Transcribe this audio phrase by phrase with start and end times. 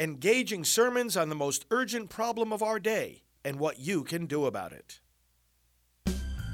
[0.00, 4.46] engaging sermons on the most urgent problem of our day and what you can do
[4.46, 4.98] about it.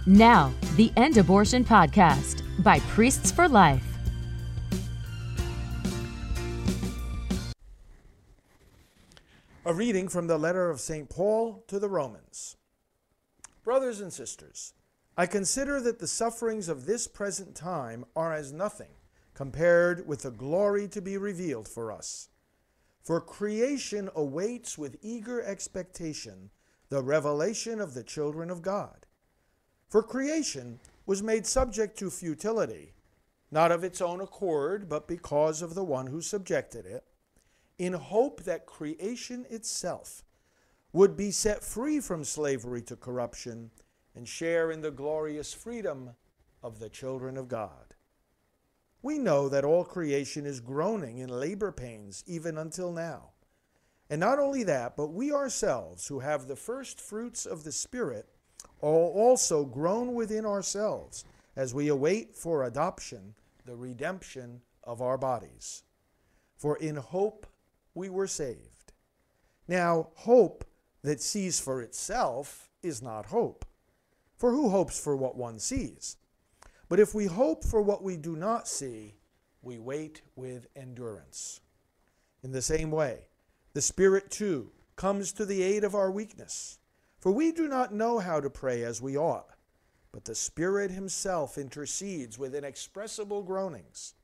[0.05, 3.85] Now, the End Abortion Podcast by Priests for Life.
[9.65, 11.09] A reading from the letter of St.
[11.09, 12.57] Paul to the Romans.
[13.63, 14.75] Brothers and sisters,
[15.17, 18.91] I consider that the sufferings of this present time are as nothing
[19.35, 22.29] compared with the glory to be revealed for us.
[23.07, 26.51] For creation awaits with eager expectation
[26.89, 29.07] the revelation of the children of God.
[29.89, 32.95] For creation was made subject to futility,
[33.53, 37.05] not of its own accord, but because of the one who subjected it,
[37.79, 40.25] in hope that creation itself
[40.93, 43.71] would be set free from slavery to corruption
[44.17, 46.11] and share in the glorious freedom
[46.61, 47.86] of the children of God.
[49.07, 53.35] We know that all creation is groaning in labor pains even until now.
[54.11, 58.27] And not only that, but we ourselves, who have the first fruits of the Spirit,
[58.81, 65.85] all also groan within ourselves as we await for adoption the redemption of our bodies.
[66.57, 67.47] For in hope
[67.95, 68.93] we were saved.
[69.69, 70.65] Now, hope
[71.03, 73.65] that sees for itself is not hope.
[74.37, 76.17] For who hopes for what one sees?
[76.89, 79.15] But if we hope for what we do not see,
[79.63, 81.61] we wait with endurance.
[82.43, 83.27] In the same way,
[83.73, 86.79] the Spirit too comes to the aid of our weakness.
[87.19, 89.49] For we do not know how to pray as we ought,
[90.13, 94.15] but the Spirit Himself intercedes with inexpressible groanings.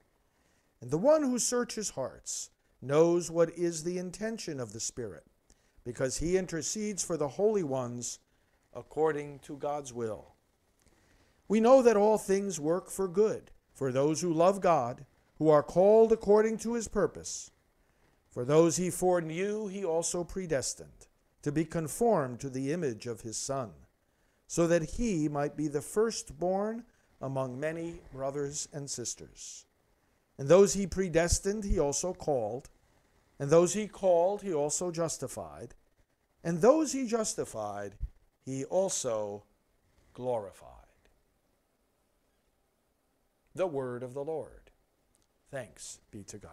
[0.80, 5.24] And the one who searches hearts knows what is the intention of the Spirit,
[5.84, 8.20] because He intercedes for the holy ones
[8.72, 10.31] according to God's will.
[11.53, 15.05] We know that all things work for good for those who love God,
[15.36, 17.50] who are called according to his purpose.
[18.31, 21.08] For those he foreknew, he also predestined
[21.42, 23.73] to be conformed to the image of his Son,
[24.47, 26.85] so that he might be the firstborn
[27.20, 29.67] among many brothers and sisters.
[30.39, 32.70] And those he predestined, he also called.
[33.39, 35.74] And those he called, he also justified.
[36.42, 37.92] And those he justified,
[38.42, 39.42] he also
[40.14, 40.82] glorified.
[43.55, 44.70] The word of the Lord.
[45.51, 46.52] Thanks be to God.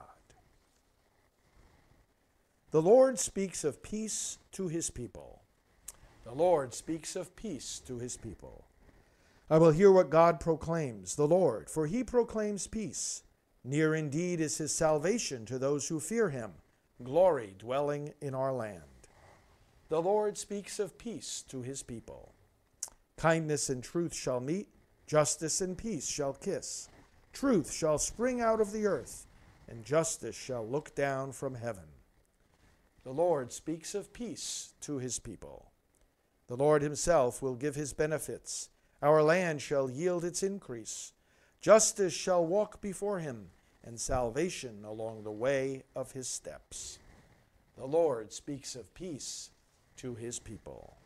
[2.71, 5.41] The Lord speaks of peace to his people.
[6.23, 8.65] The Lord speaks of peace to his people.
[9.49, 13.23] I will hear what God proclaims, the Lord, for he proclaims peace.
[13.63, 16.51] Near indeed is his salvation to those who fear him,
[17.03, 18.83] glory dwelling in our land.
[19.89, 22.33] The Lord speaks of peace to his people.
[23.17, 24.67] Kindness and truth shall meet,
[25.09, 26.87] justice and peace shall kiss.
[27.33, 29.25] Truth shall spring out of the earth,
[29.67, 31.85] and justice shall look down from heaven.
[33.03, 35.71] The Lord speaks of peace to his people.
[36.47, 38.69] The Lord himself will give his benefits.
[39.01, 41.13] Our land shall yield its increase.
[41.59, 43.49] Justice shall walk before him,
[43.83, 46.99] and salvation along the way of his steps.
[47.75, 49.49] The Lord speaks of peace
[49.97, 50.98] to his people.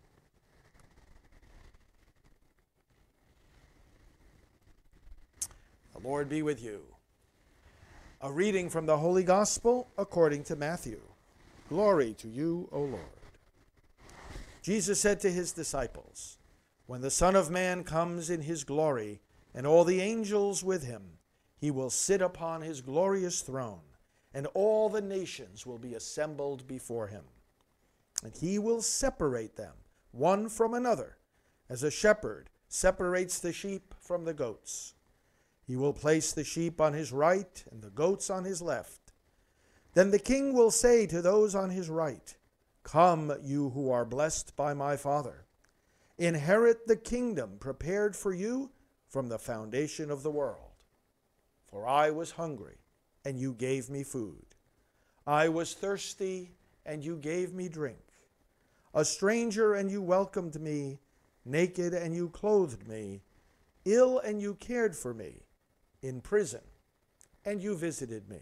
[6.04, 6.82] Lord be with you.
[8.22, 11.00] A reading from the Holy Gospel according to Matthew.
[11.70, 13.02] Glory to you, O Lord.
[14.62, 16.38] Jesus said to his disciples,
[16.86, 19.22] When the Son of Man comes in his glory,
[19.54, 21.04] and all the angels with him,
[21.60, 23.82] he will sit upon his glorious throne,
[24.34, 27.24] and all the nations will be assembled before him
[28.24, 29.74] and he will separate them
[30.12, 31.18] one from another,
[31.70, 34.94] as a shepherd separates the sheep from the goats.
[35.66, 39.14] He will place the sheep on his right and the goats on his left.
[39.94, 42.36] Then the king will say to those on his right,
[42.84, 45.46] Come, you who are blessed by my Father.
[46.18, 48.72] Inherit the kingdom prepared for you
[49.08, 50.84] from the foundation of the world.
[51.66, 52.78] For I was hungry,
[53.24, 54.46] and you gave me food.
[55.26, 56.52] I was thirsty,
[56.86, 57.98] and you gave me drink
[58.94, 61.00] a stranger and you welcomed me,
[61.46, 63.22] naked and you clothed me,
[63.86, 65.42] ill and you cared for me,
[66.04, 66.62] in prison
[67.46, 68.40] and you visited me.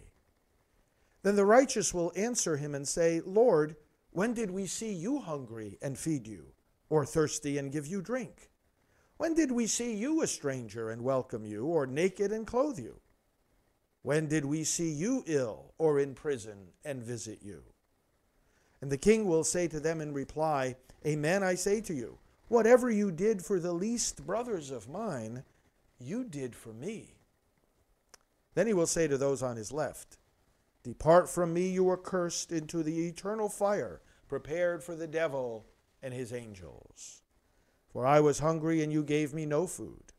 [1.24, 3.75] Then the righteous will answer him and say, Lord,
[4.12, 6.48] when did we see you hungry and feed you,
[6.90, 8.50] or thirsty and give you drink?
[9.18, 13.00] When did we see you a stranger and welcome you, or naked and clothe you?
[14.02, 17.62] When did we see you ill or in prison and visit you?
[18.81, 20.75] And the king will say to them in reply,
[21.06, 22.18] Amen, I say to you,
[22.48, 25.44] whatever you did for the least brothers of mine,
[26.00, 27.13] you did for me.
[28.53, 30.18] Then he will say to those on his left,
[30.83, 35.65] Depart from me, you are cursed, into the eternal fire prepared for the devil
[36.01, 37.21] and his angels.
[37.92, 40.13] For I was hungry, and you gave me no food.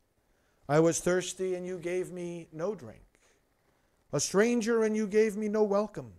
[0.69, 3.01] I was thirsty, and you gave me no drink.
[4.11, 6.13] A stranger, and you gave me no welcome.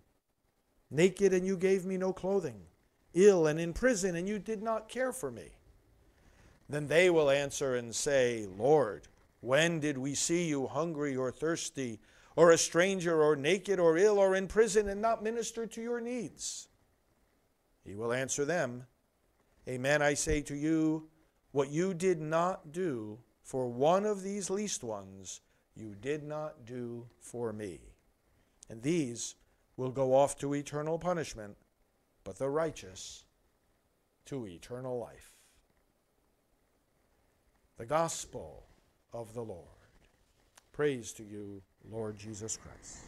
[0.91, 2.61] Naked, and you gave me no clothing.
[3.15, 5.51] Ill and in prison, and you did not care for me.
[6.69, 9.07] Then they will answer and say, Lord,
[9.45, 12.01] when did we see you hungry or thirsty,
[12.35, 16.01] or a stranger, or naked, or ill, or in prison, and not minister to your
[16.01, 16.69] needs?
[17.85, 18.87] He will answer them,
[19.69, 21.09] Amen, I say to you,
[21.53, 25.43] what you did not do for one of these least ones,
[25.77, 27.81] you did not do for me.
[28.69, 29.37] And these
[29.77, 31.57] will go off to eternal punishment,
[32.25, 33.25] but the righteous
[34.27, 35.37] to eternal life.
[37.77, 38.65] The Gospel
[39.15, 39.61] of the Lord.
[40.73, 42.99] Praise to you, Lord Jesus Christ.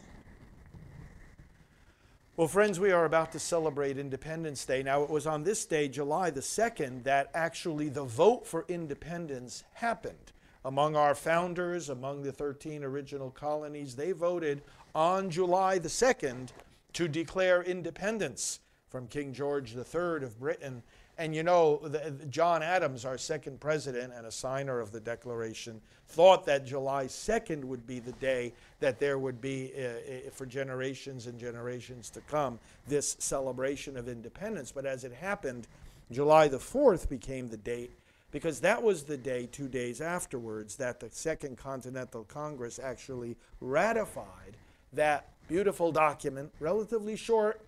[2.37, 4.83] Well, friends, we are about to celebrate Independence Day.
[4.83, 9.63] Now, it was on this day, July the 2nd, that actually the vote for independence
[9.73, 10.31] happened.
[10.63, 14.61] Among our founders, among the 13 original colonies, they voted
[14.93, 16.49] on July the 2nd
[16.93, 20.83] to declare independence from King George III of Britain
[21.17, 25.81] and you know, the, John Adams, our second president and a signer of the Declaration,
[26.09, 30.45] thought that July 2nd would be the day that there would be, uh, uh, for
[30.45, 34.71] generations and generations to come, this celebration of independence.
[34.71, 35.67] But as it happened,
[36.11, 37.91] July the 4th became the date
[38.31, 44.57] because that was the day, two days afterwards, that the Second Continental Congress actually ratified
[44.93, 47.61] that beautiful document, relatively short,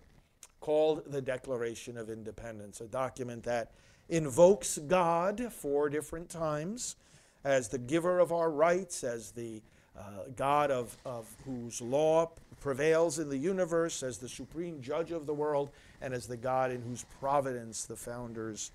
[0.60, 3.72] called the Declaration of Independence, a document that
[4.10, 6.96] invokes God four different times
[7.44, 9.62] as the giver of our rights, as the
[9.98, 15.26] uh, God of, of whose law prevails in the universe, as the supreme judge of
[15.26, 15.70] the world,
[16.02, 18.72] and as the God in whose providence the founders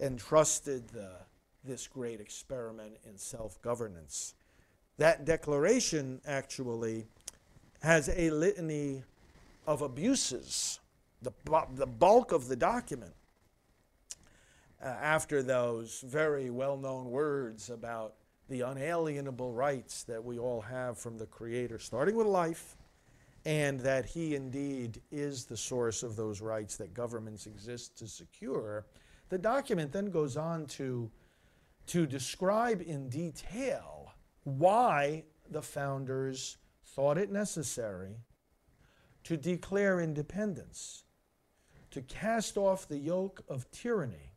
[0.00, 1.12] entrusted the,
[1.64, 4.34] this great experiment in self governance.
[4.98, 7.06] That declaration actually
[7.82, 9.02] has a litany
[9.66, 10.80] of abuses
[11.24, 11.32] the,
[11.74, 13.14] the bulk of the document
[14.82, 18.14] uh, after those very well known words about
[18.48, 22.76] the unalienable rights that we all have from the Creator, starting with life,
[23.46, 28.84] and that He indeed is the source of those rights that governments exist to secure.
[29.30, 31.10] The document then goes on to,
[31.86, 34.12] to describe in detail
[34.44, 38.16] why the founders thought it necessary
[39.24, 41.04] to declare independence
[41.94, 44.32] to cast off the yoke of tyranny.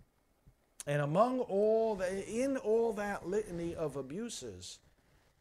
[0.85, 4.77] And among all the, in all that litany of abuses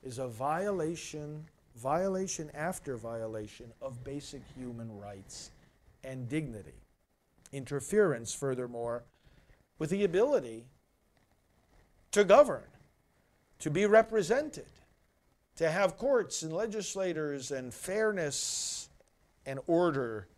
[0.02, 1.44] is a violation,
[1.76, 5.50] violation after violation of basic human rights
[6.04, 6.72] and dignity.
[7.52, 9.04] Interference, furthermore,
[9.78, 10.64] with the ability
[12.12, 12.64] to govern,
[13.58, 14.64] to be represented,
[15.56, 18.88] to have courts and legislators and fairness
[19.44, 20.28] and order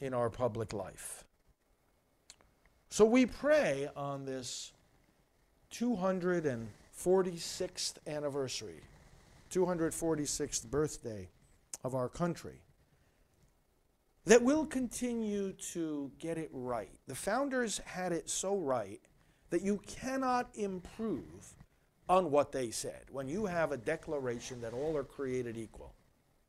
[0.00, 1.24] in our public life.
[2.88, 4.72] So we pray on this
[5.72, 8.80] 246th anniversary,
[9.52, 11.28] 246th birthday
[11.84, 12.62] of our country,
[14.24, 16.90] that we'll continue to get it right.
[17.06, 19.00] The founders had it so right
[19.50, 21.54] that you cannot improve
[22.08, 25.94] on what they said when you have a declaration that all are created equal.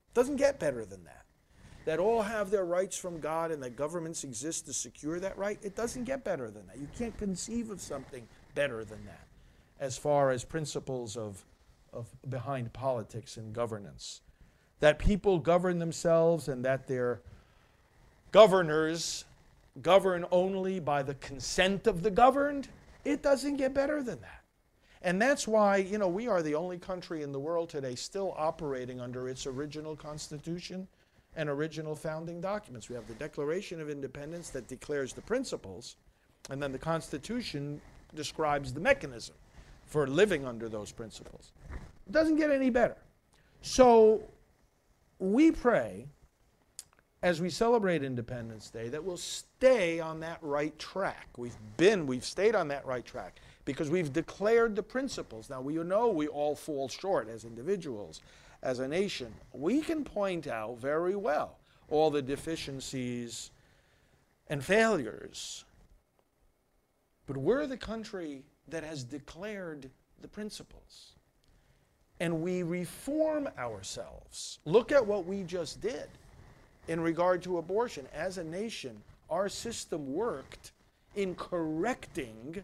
[0.09, 1.20] It doesn't get better than that
[1.85, 5.59] that all have their rights from God and that governments exist to secure that right,
[5.61, 6.77] it doesn't get better than that.
[6.77, 9.27] You can't conceive of something better than that
[9.79, 11.43] as far as principles of,
[11.91, 14.21] of behind politics and governance.
[14.79, 17.21] That people govern themselves and that their
[18.31, 19.25] governors
[19.81, 22.67] govern only by the consent of the governed,
[23.05, 24.41] it doesn't get better than that.
[25.01, 28.35] And that's why, you know, we are the only country in the world today still
[28.37, 30.87] operating under its original constitution
[31.35, 32.89] and original founding documents.
[32.89, 35.95] We have the Declaration of Independence that declares the principles,
[36.49, 37.81] and then the Constitution
[38.13, 39.35] describes the mechanism
[39.85, 41.51] for living under those principles.
[42.07, 42.97] It doesn't get any better.
[43.61, 44.23] So
[45.19, 46.07] we pray
[47.23, 51.27] as we celebrate Independence Day that we'll stay on that right track.
[51.37, 55.49] We've been, we've stayed on that right track because we've declared the principles.
[55.49, 58.21] Now, we know we all fall short as individuals
[58.63, 61.57] as a nation, we can point out very well
[61.89, 63.51] all the deficiencies
[64.47, 65.65] and failures.
[67.27, 69.89] But we're the country that has declared
[70.21, 71.13] the principles.
[72.19, 74.59] And we reform ourselves.
[74.65, 76.07] Look at what we just did.
[76.87, 78.07] in regard to abortion.
[78.13, 80.71] As a nation, our system worked
[81.15, 82.63] in correcting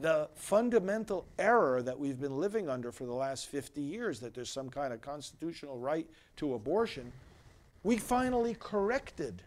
[0.00, 4.50] the fundamental error that we've been living under for the last 50 years that there's
[4.50, 7.12] some kind of constitutional right to abortion.
[7.82, 9.42] We finally corrected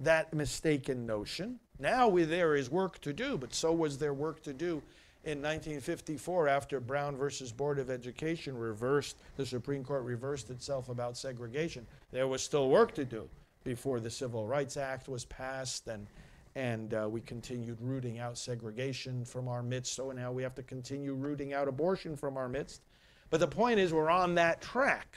[0.00, 1.60] that mistaken notion.
[1.78, 4.82] Now we, there is work to do, but so was there work to do
[5.24, 11.16] in 1954 after Brown versus Board of Education reversed, the Supreme Court reversed itself about
[11.16, 11.86] segregation.
[12.10, 13.28] There was still work to do
[13.62, 16.08] before the Civil Rights Act was passed and,
[16.54, 19.94] and uh, we continued rooting out segregation from our midst.
[19.94, 22.82] So now we have to continue rooting out abortion from our midst.
[23.30, 25.16] But the point is, we're on that track.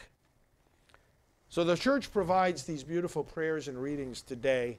[1.49, 4.77] So the church provides these beautiful prayers and readings today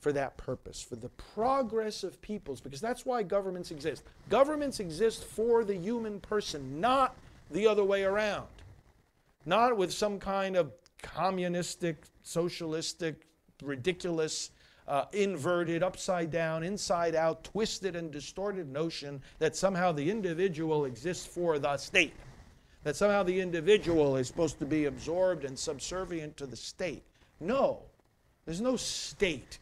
[0.00, 4.04] for that purpose, for the progress of peoples, because that's why governments exist.
[4.28, 7.16] Governments exist for the human person, not
[7.50, 8.46] the other way around.
[9.44, 13.26] Not with some kind of communistic, socialistic,
[13.62, 14.50] ridiculous,
[14.88, 21.26] uh, inverted, upside down, inside out, twisted and distorted notion that somehow the individual exists
[21.26, 22.14] for the state.
[22.84, 27.02] That somehow the individual is supposed to be absorbed and subservient to the state.
[27.38, 27.82] No,
[28.46, 29.58] there's no state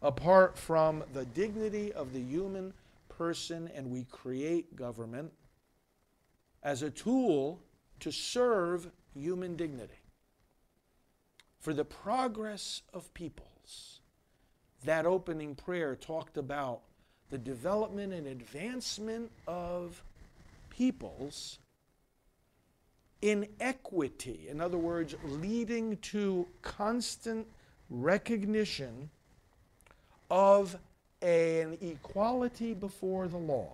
[0.00, 2.72] apart from the dignity of the human
[3.08, 5.32] person, and we create government
[6.62, 7.60] as a tool
[8.00, 10.00] to serve human dignity.
[11.60, 14.00] For the progress of peoples,
[14.84, 16.80] that opening prayer talked about
[17.30, 20.02] the development and advancement of
[20.70, 21.58] peoples
[23.22, 24.46] in equity.
[24.50, 27.46] In other words, leading to constant
[27.88, 29.08] recognition
[30.30, 30.76] of
[31.22, 33.70] an equality before the law.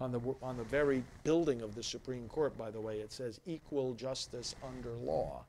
[0.00, 3.38] On the, on the very building of the Supreme Court, by the way, it says
[3.46, 5.44] equal justice under law.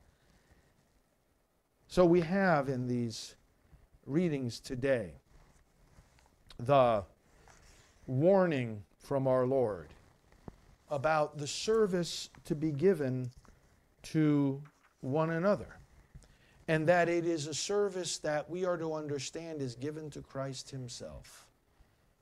[1.88, 3.34] So we have in these
[4.06, 5.12] readings today
[6.58, 7.04] the
[8.06, 9.88] warning from our Lord
[10.90, 13.30] about the service to be given
[14.02, 14.60] to
[15.00, 15.78] one another
[16.68, 20.70] and that it is a service that we are to understand is given to Christ
[20.70, 21.46] Himself.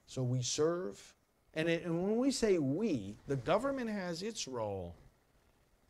[0.06, 1.14] So we serve,
[1.54, 4.94] and, it, and when we say we, the government has its role,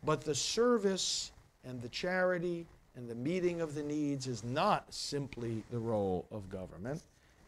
[0.05, 1.33] but the service
[1.65, 2.67] and the charity
[3.01, 7.01] and the meeting of the needs is not simply the role of government.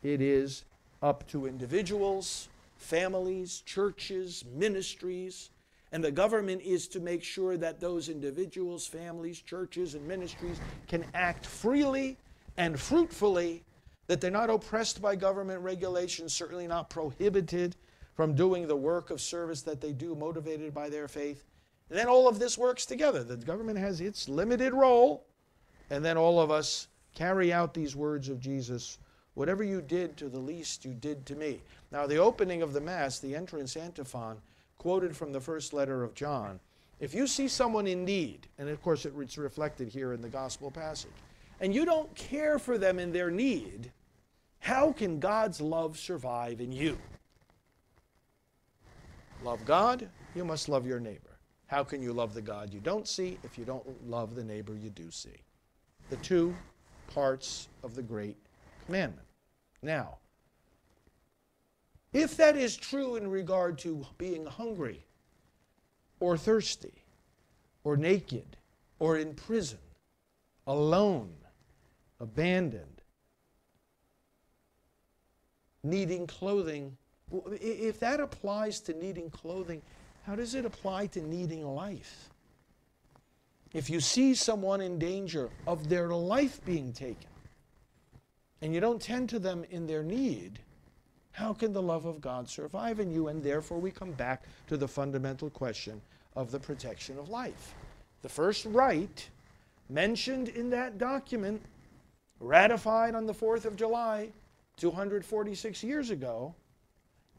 [0.02, 0.64] It is
[1.02, 5.50] up to individuals, families, churches, ministries,
[5.92, 11.04] and the government is to make sure that those individuals, families, churches, and ministries can
[11.12, 12.16] act freely
[12.56, 13.62] and fruitfully,
[14.06, 17.76] that they're not oppressed by government regulations, certainly not prohibited
[18.14, 21.44] from doing the work of service that they do, motivated by their faith.
[21.90, 23.22] And then all of this works together.
[23.22, 25.26] The government has its limited role,
[25.92, 28.98] and then all of us carry out these words of Jesus
[29.34, 31.60] Whatever you did to the least, you did to me.
[31.90, 34.36] Now, the opening of the Mass, the entrance antiphon,
[34.78, 36.60] quoted from the first letter of John.
[37.00, 40.70] If you see someone in need, and of course it's reflected here in the gospel
[40.70, 41.10] passage,
[41.60, 43.90] and you don't care for them in their need,
[44.58, 46.98] how can God's love survive in you?
[49.42, 51.38] Love God, you must love your neighbor.
[51.66, 54.74] How can you love the God you don't see if you don't love the neighbor
[54.74, 55.42] you do see?
[56.12, 56.54] The two
[57.06, 58.36] parts of the great
[58.84, 59.26] commandment.
[59.80, 60.18] Now,
[62.12, 65.06] if that is true in regard to being hungry
[66.20, 66.92] or thirsty
[67.82, 68.58] or naked
[68.98, 69.78] or in prison,
[70.66, 71.32] alone,
[72.20, 73.00] abandoned,
[75.82, 76.94] needing clothing,
[77.52, 79.80] if that applies to needing clothing,
[80.26, 82.28] how does it apply to needing life?
[83.74, 87.28] If you see someone in danger of their life being taken,
[88.60, 90.60] and you don't tend to them in their need,
[91.32, 93.28] how can the love of God survive in you?
[93.28, 96.00] And therefore, we come back to the fundamental question
[96.36, 97.74] of the protection of life.
[98.20, 99.28] The first right
[99.88, 101.62] mentioned in that document,
[102.40, 104.28] ratified on the 4th of July,
[104.76, 106.54] 246 years ago,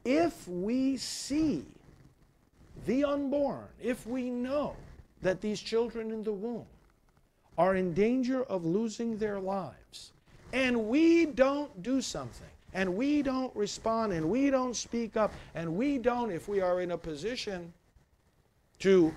[0.06, 1.66] if we see
[2.86, 4.76] the unborn, if we know
[5.24, 6.66] that these children in the womb
[7.58, 10.12] are in danger of losing their lives,
[10.54, 14.14] and we don't do something, and we don't respond.
[14.14, 15.32] And we don't speak up.
[15.56, 17.72] And we don't, if we are in a position
[18.80, 19.14] to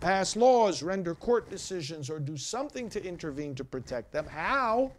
[0.00, 4.92] pass laws, render court decisions, or do something to intervene to protect them, how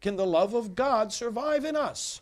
[0.00, 2.20] can the love of God survive in us?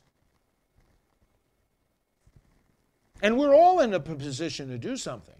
[3.22, 5.34] And we're all in a position to do something,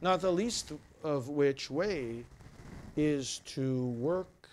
[0.00, 0.72] not the least
[1.04, 2.24] of which way
[2.96, 4.48] is to work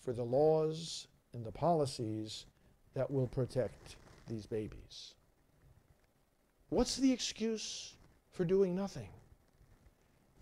[0.00, 2.46] for the laws and the policies
[2.94, 3.96] that will protect
[4.28, 5.14] these babies.
[6.68, 7.94] What's the excuse
[8.32, 9.08] for doing nothing?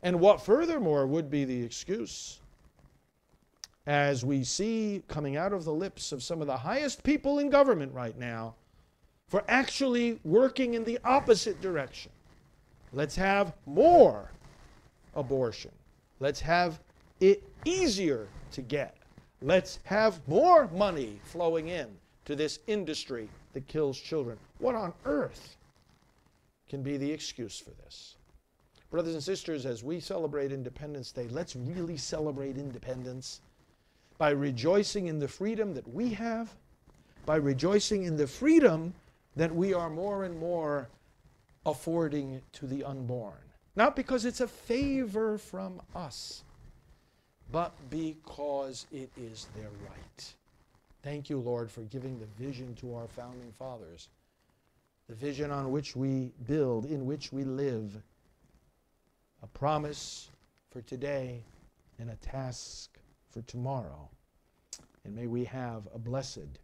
[0.02, 2.40] And what, furthermore, would be the excuse?
[3.86, 7.50] As we see coming out of the lips of some of the highest people in
[7.50, 8.54] government right now,
[9.28, 12.10] for actually working in the opposite direction.
[12.92, 14.30] Let's have more
[15.18, 15.72] abortion.
[16.20, 16.80] Let's have
[17.20, 18.96] it easier to get.
[19.42, 21.88] Let's have more money flowing in
[22.24, 24.38] to this industry that kills children.
[24.58, 25.56] What on earth
[26.68, 28.16] can be the excuse for this?
[28.90, 33.40] Brothers and sisters, as we celebrate Independence Day, let's really celebrate independence
[34.16, 36.54] by rejoicing in the freedom that we have,
[37.26, 38.94] by rejoicing in the freedom
[39.36, 40.88] that we are more and more
[41.66, 43.34] affording to the unborn.
[43.78, 46.42] Not because it's a favor from us,
[47.52, 50.34] but because it is their right.
[51.04, 54.08] Thank you, Lord, for giving the vision to our founding fathers,
[55.08, 58.02] the vision on which we build, in which we live,
[59.44, 60.28] a promise
[60.72, 61.44] for today
[62.00, 62.98] and a task
[63.30, 64.08] for tomorrow.
[65.04, 66.58] And may we have a blessed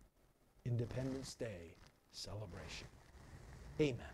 [0.67, 1.77] Independence Day
[2.11, 2.89] celebration.
[3.81, 4.14] Amen.